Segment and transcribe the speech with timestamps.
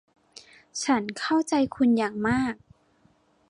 [0.83, 2.55] ฉันเข้าใจคุณอย่างมาก